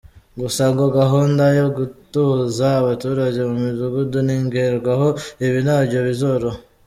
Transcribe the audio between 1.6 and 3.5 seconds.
gutuza abaturage